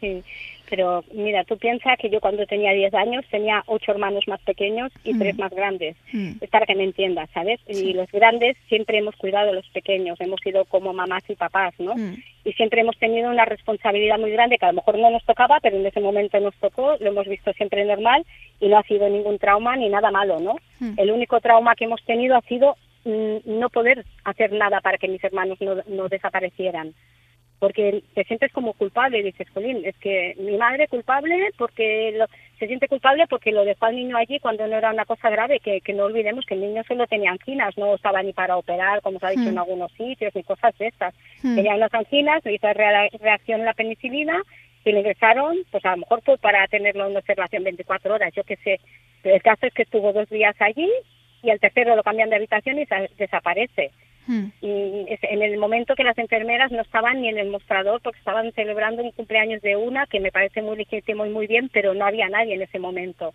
[0.00, 0.22] Sí,
[0.68, 4.92] pero mira, tú piensas que yo cuando tenía 10 años tenía ocho hermanos más pequeños
[5.04, 5.18] y mm.
[5.18, 5.96] tres más grandes.
[6.12, 6.32] Mm.
[6.40, 7.60] Es para que me entiendas, ¿sabes?
[7.68, 11.74] Y los grandes siempre hemos cuidado a los pequeños, hemos sido como mamás y papás,
[11.78, 11.94] ¿no?
[11.94, 12.16] Mm.
[12.44, 15.58] Y siempre hemos tenido una responsabilidad muy grande que a lo mejor no nos tocaba,
[15.60, 18.24] pero en ese momento nos tocó, lo hemos visto siempre normal
[18.60, 20.56] y no ha sido ningún trauma ni nada malo, ¿no?
[20.96, 25.22] El único trauma que hemos tenido ha sido no poder hacer nada para que mis
[25.22, 26.94] hermanos no, no desaparecieran
[27.58, 32.26] porque te sientes como culpable y dices, Colín, es que mi madre culpable porque lo,
[32.58, 35.60] se siente culpable porque lo dejó al niño allí cuando no era una cosa grave,
[35.60, 39.00] que, que no olvidemos que el niño solo tenía anginas, no estaba ni para operar,
[39.02, 39.58] como se ha dicho en hmm.
[39.58, 41.14] algunos sitios, ni cosas de estas.
[41.42, 41.56] Hmm.
[41.56, 44.42] Tenía unas anginas, le hizo reacción a la penicilina
[44.84, 48.44] y le ingresaron, pues a lo mejor fue para tenerlo en observación 24 horas, yo
[48.44, 48.80] qué sé.
[49.22, 50.90] Pero el caso es que estuvo dos días allí
[51.42, 52.86] y al tercero lo cambian de habitación y
[53.18, 53.90] desaparece.
[54.26, 54.46] Mm.
[54.60, 59.02] En el momento que las enfermeras no estaban ni en el mostrador porque estaban celebrando
[59.02, 62.28] un cumpleaños de una, que me parece muy legítimo y muy bien, pero no había
[62.28, 63.34] nadie en ese momento.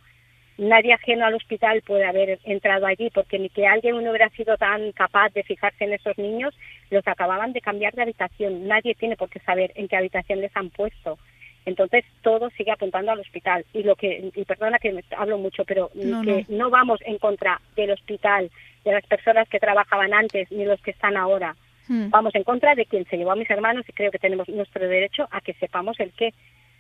[0.58, 4.92] Nadie ajeno al hospital puede haber entrado allí porque ni que alguien hubiera sido tan
[4.92, 6.54] capaz de fijarse en esos niños,
[6.90, 8.68] los acababan de cambiar de habitación.
[8.68, 11.18] Nadie tiene por qué saber en qué habitación les han puesto.
[11.66, 15.64] Entonces todo sigue apuntando al hospital y lo que y perdona que me hablo mucho,
[15.64, 18.50] pero que no vamos en contra del hospital,
[18.84, 21.56] de las personas que trabajaban antes ni los que están ahora.
[21.88, 22.10] Hmm.
[22.10, 24.88] Vamos en contra de quien se llevó a mis hermanos y creo que tenemos nuestro
[24.88, 26.34] derecho a que sepamos el qué.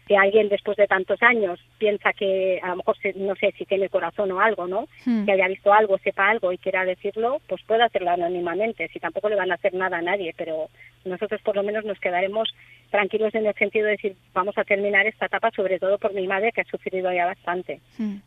[0.07, 3.87] Si alguien después de tantos años piensa que a lo mejor no sé si tiene
[3.87, 4.87] corazón o algo, ¿no?
[5.05, 5.25] Hmm.
[5.25, 8.89] Que haya visto algo, sepa algo y quiera decirlo, pues puede hacerlo anónimamente.
[8.91, 10.69] Si tampoco le van a hacer nada a nadie, pero
[11.05, 12.49] nosotros por lo menos nos quedaremos
[12.91, 16.27] tranquilos en el sentido de decir vamos a terminar esta etapa, sobre todo por mi
[16.27, 17.81] madre que ha sufrido ya bastante.
[17.97, 18.17] Hmm.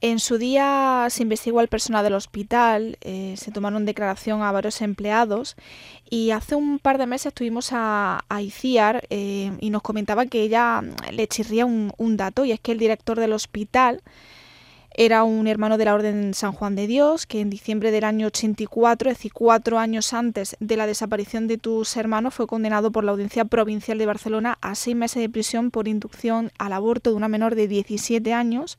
[0.00, 4.82] En su día se investigó al personal del hospital, eh, se tomaron declaración a varios
[4.82, 5.54] empleados
[6.10, 10.42] y hace un par de meses estuvimos a, a ICIAR eh, y nos comentaba que
[10.42, 14.02] ella le chirría un, un dato y es que el director del hospital
[14.94, 18.26] era un hermano de la Orden San Juan de Dios, que en diciembre del año
[18.26, 23.04] 84, es decir, cuatro años antes de la desaparición de tus hermanos, fue condenado por
[23.04, 27.16] la Audiencia Provincial de Barcelona a seis meses de prisión por inducción al aborto de
[27.16, 28.78] una menor de 17 años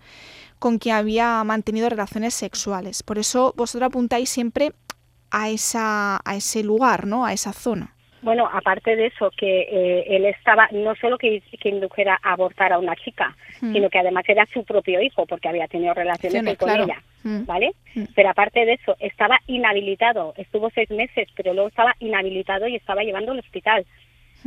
[0.59, 3.03] con quien había mantenido relaciones sexuales.
[3.03, 4.73] Por eso vosotros apuntáis siempre
[5.29, 7.25] a, esa, a ese lugar, ¿no?
[7.25, 7.92] a esa zona.
[8.23, 12.71] Bueno, aparte de eso, que eh, él estaba, no solo que, que, indujera a abortar
[12.71, 13.73] a una chica, hmm.
[13.73, 17.45] sino que además era su propio hijo, porque había tenido relaciones con ella, hmm.
[17.45, 17.71] ¿vale?
[17.93, 18.05] Hmm.
[18.15, 23.03] Pero aparte de eso, estaba inhabilitado, estuvo seis meses, pero luego estaba inhabilitado y estaba
[23.03, 23.85] llevando al hospital.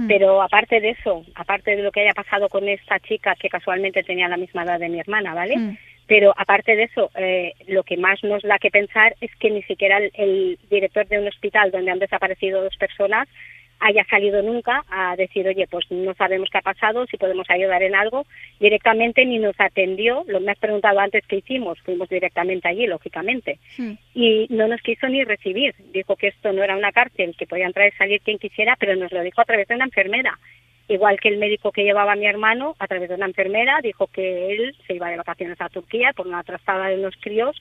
[0.09, 4.03] Pero aparte de eso, aparte de lo que haya pasado con esta chica que casualmente
[4.03, 5.79] tenía la misma edad de mi hermana, ¿vale?
[6.07, 9.63] Pero aparte de eso, eh, lo que más nos da que pensar es que ni
[9.63, 13.29] siquiera el, director de un hospital donde han desaparecido dos personas
[13.81, 17.83] haya salido nunca a decir, oye, pues no sabemos qué ha pasado, si podemos ayudar
[17.83, 18.27] en algo.
[18.59, 23.59] Directamente ni nos atendió, lo me has preguntado antes qué hicimos, fuimos directamente allí, lógicamente,
[24.15, 25.75] y no nos quiso ni recibir.
[25.93, 28.97] Dijo que esto no era una cárcel, que podía entrar y salir quien quisiera, pero
[28.97, 30.39] nos lo dijo a través de una enfermera.
[30.89, 34.07] Igual que el médico que llevaba a mi hermano, a través de una enfermera, dijo
[34.07, 37.61] que él se iba de vacaciones a Turquía por una trastada de unos críos,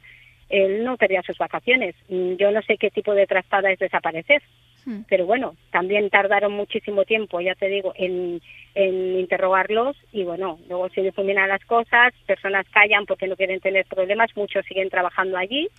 [0.49, 1.95] él no quería sus vacaciones.
[2.09, 4.41] Yo no sé qué tipo de trastada es desaparecer
[4.85, 5.01] Hmm.
[5.09, 8.39] Pero bueno, también tardaron muchísimo tiempo, ya te digo, en,
[8.75, 13.85] en interrogarlos y bueno, luego se difuminan las cosas, personas callan porque no quieren tener
[13.85, 15.69] problemas, muchos siguen trabajando allí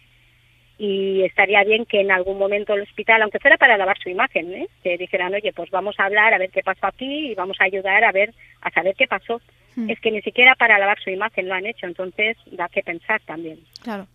[0.79, 4.53] y estaría bien que en algún momento el hospital, aunque fuera para lavar su imagen,
[4.53, 4.69] ¿eh?
[4.83, 7.65] que dijeran, oye, pues vamos a hablar a ver qué pasó aquí y vamos a
[7.65, 9.41] ayudar a ver, a saber qué pasó.
[9.77, 9.89] Hmm.
[9.89, 13.21] Es que ni siquiera para lavar su imagen lo han hecho, entonces da que pensar
[13.25, 13.61] también.
[13.83, 14.07] Claro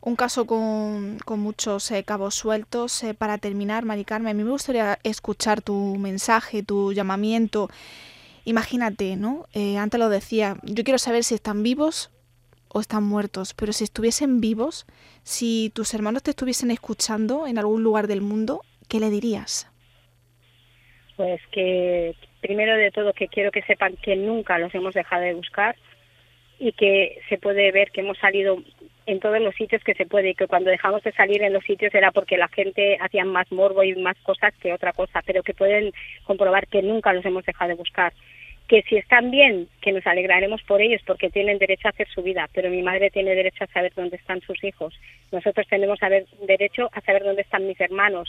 [0.00, 3.02] un caso con, muchos eh, cabos sueltos.
[3.02, 7.68] Eh, para terminar, Mari Carmen, a mí me gustaría escuchar tu mensaje, tu llamamiento.
[8.44, 9.46] Imagínate, ¿no?
[9.54, 12.10] Eh, antes lo decía, yo quiero saber si están vivos
[12.68, 14.86] o están muertos, pero si estuviesen vivos,
[15.22, 19.70] si tus hermanos te estuviesen escuchando en algún lugar del mundo, ¿qué le dirías?
[21.16, 25.34] Pues que primero de todo que quiero que sepan que nunca los hemos dejado de
[25.34, 25.74] buscar
[26.58, 28.62] y que se puede ver que hemos salido
[29.06, 31.64] en todos los sitios que se puede y que cuando dejamos de salir en los
[31.64, 35.42] sitios era porque la gente hacía más morbo y más cosas que otra cosa, pero
[35.42, 35.92] que pueden
[36.24, 38.12] comprobar que nunca los hemos dejado de buscar.
[38.66, 42.22] Que si están bien, que nos alegraremos por ellos porque tienen derecho a hacer su
[42.22, 44.92] vida, pero mi madre tiene derecho a saber dónde están sus hijos.
[45.30, 46.00] Nosotros tenemos
[46.42, 48.28] derecho a saber dónde están mis hermanos.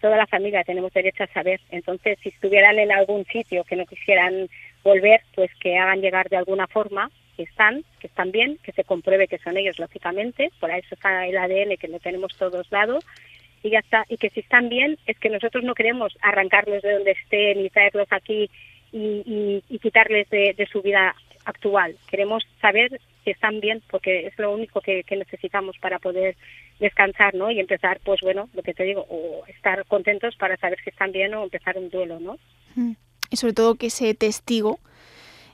[0.00, 1.60] Toda la familia tenemos derecho a saber.
[1.70, 4.48] Entonces, si estuvieran en algún sitio que no quisieran
[4.82, 8.84] volver, pues que hagan llegar de alguna forma que están, que están bien, que se
[8.84, 13.02] compruebe que son ellos, lógicamente, por eso está el ADN que lo tenemos todos lados,
[13.62, 16.92] y ya está, y que si están bien, es que nosotros no queremos arrancarlos de
[16.92, 18.50] donde estén y traerlos aquí
[18.92, 21.14] y, quitarles de, su vida
[21.46, 21.96] actual.
[22.10, 26.36] Queremos saber si están bien, porque es lo único que, necesitamos para poder
[26.78, 27.50] descansar, ¿no?
[27.50, 31.12] Y empezar, pues bueno, lo que te digo, o estar contentos para saber si están
[31.12, 32.36] bien o empezar un duelo, ¿no?
[33.30, 34.78] Y sobre todo que ese testigo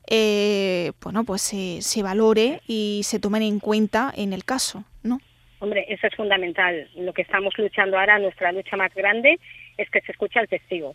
[0.06, 5.18] eh, bueno, pues se, se valore y se tomen en cuenta en el caso, ¿no?
[5.58, 6.88] Hombre, eso es fundamental.
[6.96, 9.38] Lo que estamos luchando ahora, nuestra lucha más grande,
[9.78, 10.94] es que se escuche al testigo.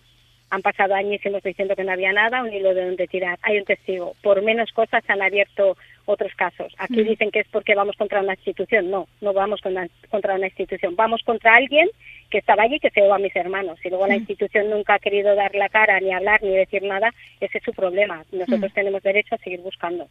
[0.51, 3.39] Han pasado años y hemos diciendo que no había nada, un hilo de donde tirar.
[3.41, 4.15] Hay un testigo.
[4.21, 6.73] Por menos cosas han abierto otros casos.
[6.77, 8.91] Aquí dicen que es porque vamos contra una institución.
[8.91, 10.95] No, no vamos contra una institución.
[10.95, 11.89] Vamos contra alguien
[12.29, 13.79] que estaba allí y que se llevó a mis hermanos.
[13.83, 17.11] Y luego la institución nunca ha querido dar la cara, ni hablar, ni decir nada,
[17.39, 18.23] ese es su problema.
[18.31, 20.07] Nosotros tenemos derecho a seguir buscando.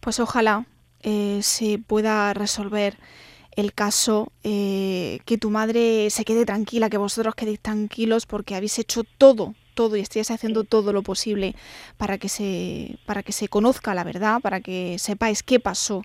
[0.00, 0.64] Pues ojalá
[1.02, 2.94] eh, se pueda resolver
[3.56, 8.78] el caso, eh, que tu madre se quede tranquila, que vosotros quedéis tranquilos porque habéis
[8.78, 11.54] hecho todo, todo y estáis haciendo todo lo posible
[11.96, 16.02] para que se, para que se conozca la verdad, para que sepáis qué pasó.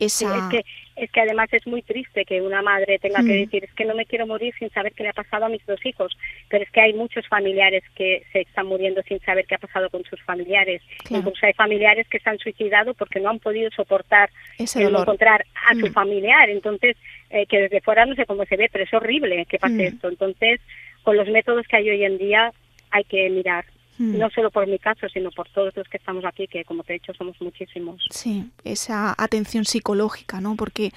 [0.00, 0.36] Esa...
[0.36, 0.64] es, que,
[0.96, 3.40] es que además es muy triste que una madre tenga que mm.
[3.44, 5.64] decir, es que no me quiero morir sin saber qué le ha pasado a mis
[5.66, 6.16] dos hijos,
[6.48, 9.90] pero es que hay muchos familiares que se están muriendo sin saber qué ha pasado
[9.90, 10.82] con sus familiares.
[11.08, 15.74] Incluso hay familiares que se han suicidado porque no han podido soportar el encontrar a
[15.74, 15.92] su mm.
[15.92, 16.50] familiar.
[16.50, 16.96] Entonces,
[17.30, 19.80] eh, que desde fuera no sé cómo se ve, pero es horrible que pase mm.
[19.80, 20.08] esto.
[20.08, 20.60] Entonces,
[21.02, 22.52] con los métodos que hay hoy en día,
[22.90, 23.64] hay que mirar.
[24.00, 26.94] No solo por mi caso, sino por todos los que estamos aquí, que como te
[26.94, 28.02] he dicho somos muchísimos.
[28.10, 30.56] Sí, esa atención psicológica, ¿no?
[30.56, 30.92] Porque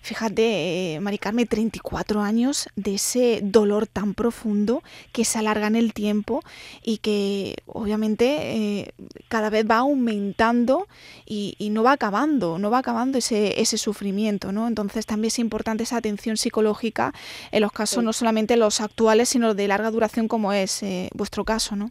[0.00, 4.82] fíjate, eh, Mari Carmen, 34 años de ese dolor tan profundo
[5.12, 6.42] que se alarga en el tiempo
[6.82, 8.94] y que obviamente eh,
[9.28, 10.86] cada vez va aumentando
[11.26, 14.66] y, no va acabando, no va acabando ese, ese sufrimiento, ¿no?
[14.66, 17.12] Entonces también es importante esa atención psicológica
[17.52, 21.44] en los casos no solamente los actuales, sino de larga duración como es eh, vuestro
[21.44, 21.90] caso, ¿no?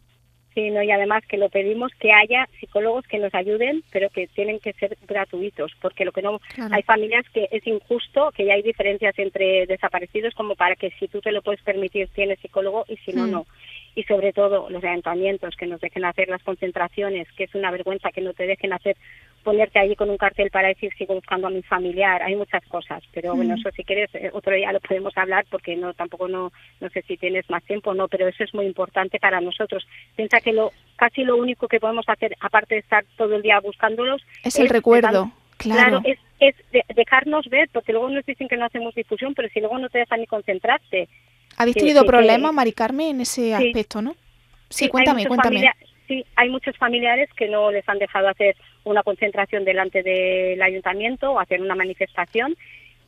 [0.58, 4.60] Sí, y además que lo pedimos que haya psicólogos que nos ayuden, pero que tienen
[4.60, 6.40] que ser gratuitos, porque lo que no
[6.72, 11.08] hay familias que es injusto, que ya hay diferencias entre desaparecidos como para que si
[11.10, 13.32] tú te lo puedes permitir tienes psicólogo y si no, hmm.
[13.32, 13.46] no
[13.98, 18.12] y sobre todo los ayuntamientos que nos dejen hacer las concentraciones, que es una vergüenza
[18.12, 18.96] que no te dejen hacer
[19.48, 23.02] ponerte allí con un cartel para decir sigo buscando a mi familiar, hay muchas cosas,
[23.14, 23.60] pero bueno, mm.
[23.60, 27.02] eso si quieres eh, otro día lo podemos hablar porque no tampoco no no sé
[27.04, 29.88] si tienes más tiempo no, pero eso es muy importante para nosotros.
[30.18, 33.62] Piensa que lo casi lo único que podemos hacer aparte de estar todo el día
[33.62, 35.32] buscándolos es, el recuerdo.
[35.56, 36.02] Claro.
[36.04, 36.56] es, es
[36.94, 40.00] dejarnos ver, porque luego nos dicen que no hacemos difusión, pero si luego no te
[40.00, 41.08] dejan ni concentrarte,
[41.56, 44.14] ¿Habéis tenido problemas, Mari Carmen, en ese aspecto, no?
[44.70, 45.72] Sí, cuéntame, cuéntame.
[46.08, 48.56] Sí, hay muchos familiares que no les han dejado hacer
[48.88, 52.56] una concentración delante del ayuntamiento o hacer una manifestación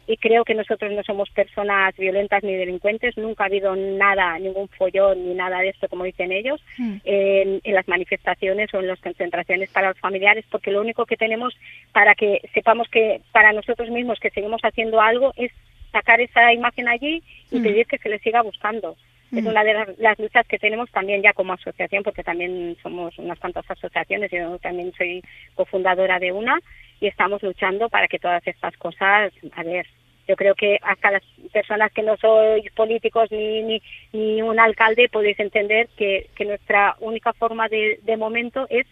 [0.10, 4.68] y creo que nosotros no somos personas violentas ni delincuentes, nunca ha habido nada, ningún
[4.70, 6.96] follón ni nada de esto, como dicen ellos, mm.
[7.04, 11.16] en, en, las manifestaciones o en las concentraciones para los familiares, porque lo único que
[11.16, 11.56] tenemos
[11.92, 15.52] para que sepamos que para nosotros mismos que seguimos haciendo algo es
[15.92, 17.64] sacar esa imagen allí y mm.
[17.64, 18.96] pedir que se le siga buscando.
[19.32, 19.48] Es mm.
[19.48, 23.70] una de las, luchas que tenemos también ya como asociación, porque también somos unas cuantas
[23.70, 25.22] asociaciones, yo también soy
[25.56, 26.58] cofundadora de una
[27.00, 29.86] y estamos luchando para que todas estas cosas, a ver,
[30.28, 33.82] yo creo que hasta las personas que no sois políticos ni, ni,
[34.14, 38.86] ni un alcalde podéis entender que, que nuestra única forma de, de momento es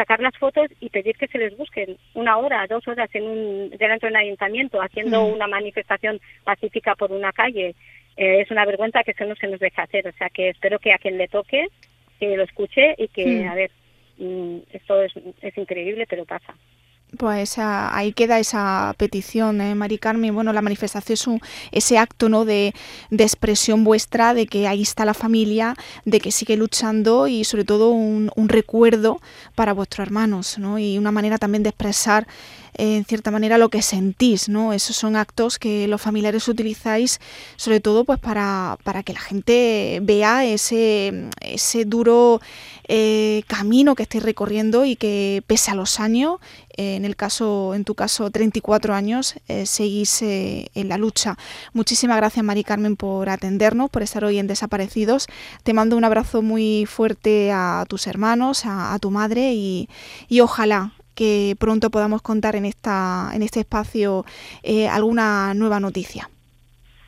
[0.00, 3.70] sacar las fotos y pedir que se les busquen una hora, dos horas en un,
[3.70, 5.32] delante de un ayuntamiento haciendo mm.
[5.34, 7.74] una manifestación pacífica por una calle.
[8.16, 10.06] Eh, es una vergüenza que eso no se nos deja hacer.
[10.08, 11.68] O sea que espero que a quien le toque,
[12.18, 13.70] que lo escuche y que, a ver,
[14.18, 16.54] mm, esto es, es increíble, pero pasa.
[17.18, 20.34] Pues ahí queda esa petición, ¿eh, Mari Carmen.
[20.34, 21.40] Bueno, la manifestación es un,
[21.72, 22.44] ese acto ¿no?
[22.44, 22.72] de,
[23.10, 27.64] de, expresión vuestra de que ahí está la familia, de que sigue luchando y sobre
[27.64, 29.20] todo un, un recuerdo
[29.56, 30.78] para vuestros hermanos ¿no?
[30.78, 32.28] y una manera también de expresar
[32.74, 34.72] en cierta manera lo que sentís, ¿no?
[34.72, 37.20] Esos son actos que los familiares utilizáis
[37.56, 42.40] sobre todo pues para, para que la gente vea ese, ese duro
[42.88, 46.38] eh, camino que estáis recorriendo y que pese a los años,
[46.69, 51.36] eh, en el caso, en tu caso, 34 años, eh, seguís en la lucha.
[51.72, 55.26] Muchísimas gracias, Mari Carmen, por atendernos, por estar hoy en Desaparecidos.
[55.62, 59.88] Te mando un abrazo muy fuerte a tus hermanos, a, tu madre y,
[60.28, 64.24] y ojalá que pronto podamos contar en, esta, en este espacio
[64.62, 66.30] eh, alguna nueva noticia.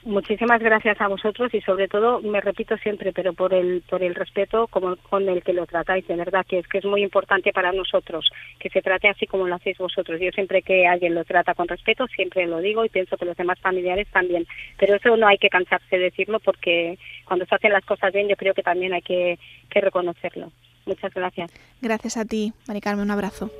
[0.04, 4.16] Muchísimas gracias a vosotros y sobre todo, me repito siempre, pero por el, por el
[4.16, 7.52] respeto como, con el que lo tratáis, de verdad que es que es muy importante
[7.52, 10.20] para nosotros que se trate así como lo hacéis vosotros.
[10.20, 13.36] Yo siempre que alguien lo trata con respeto, siempre lo digo y pienso que los
[13.36, 14.44] demás familiares también.
[14.76, 18.28] Pero eso no hay que cansarse de decirlo porque cuando se hacen las cosas bien
[18.28, 19.38] yo creo que también hay que,
[19.70, 20.50] que reconocerlo.
[20.84, 21.52] Muchas gracias.
[21.80, 23.50] Gracias a ti, Mari Carmen, un abrazo.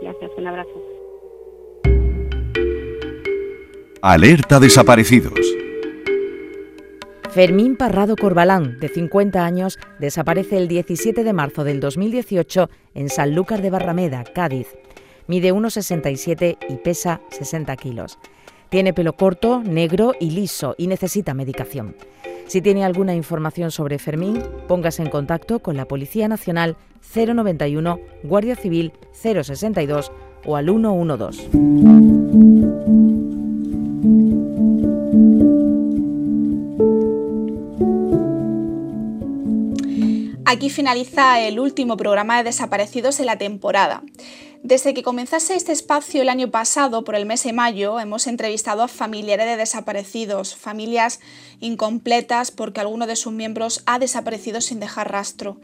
[0.00, 0.82] Gracias, un abrazo.
[4.00, 5.69] Alerta desaparecidos.
[7.32, 13.62] Fermín Parrado Corbalán, de 50 años, desaparece el 17 de marzo del 2018 en Sanlúcar
[13.62, 14.66] de Barrameda, Cádiz.
[15.28, 18.18] Mide 1,67 y pesa 60 kilos.
[18.68, 21.94] Tiene pelo corto, negro y liso y necesita medicación.
[22.48, 26.76] Si tiene alguna información sobre Fermín, póngase en contacto con la Policía Nacional
[27.14, 30.10] 091, Guardia Civil 062
[30.44, 31.48] o al 112.
[40.50, 44.02] Aquí finaliza el último programa de Desaparecidos en la temporada.
[44.62, 48.82] Desde que comenzase este espacio el año pasado, por el mes de mayo, hemos entrevistado
[48.82, 51.18] a familiares de desaparecidos, familias
[51.60, 55.58] incompletas porque alguno de sus miembros ha desaparecido sin dejar rastro.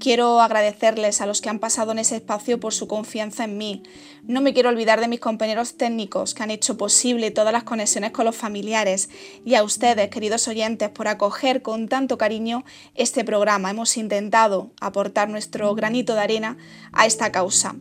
[0.00, 3.82] Quiero agradecerles a los que han pasado en ese espacio por su confianza en mí.
[4.22, 8.12] No me quiero olvidar de mis compañeros técnicos que han hecho posible todas las conexiones
[8.12, 9.10] con los familiares
[9.44, 13.70] y a ustedes, queridos oyentes, por acoger con tanto cariño este programa.
[13.70, 16.56] Hemos intentado aportar nuestro granito de arena
[16.92, 17.76] a esta causa.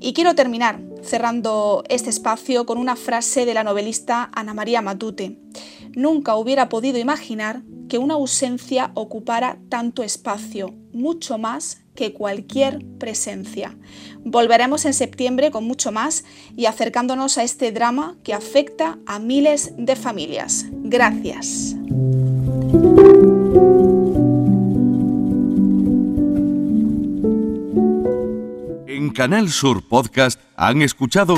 [0.00, 5.38] Y quiero terminar cerrando este espacio con una frase de la novelista Ana María Matute.
[5.94, 13.76] Nunca hubiera podido imaginar que una ausencia ocupara tanto espacio, mucho más que cualquier presencia.
[14.24, 16.24] Volveremos en septiembre con mucho más
[16.56, 20.66] y acercándonos a este drama que afecta a miles de familias.
[20.70, 21.76] Gracias.
[29.10, 31.34] En Canal Sur Podcast han escuchado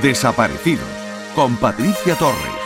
[0.00, 0.86] Desaparecidos
[1.34, 2.59] con Patricia Torres.